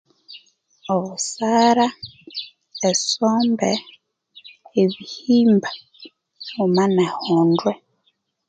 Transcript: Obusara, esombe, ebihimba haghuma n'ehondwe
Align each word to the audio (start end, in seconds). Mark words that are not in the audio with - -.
Obusara, 0.93 1.87
esombe, 2.89 3.71
ebihimba 4.81 5.69
haghuma 5.77 6.83
n'ehondwe 6.93 7.71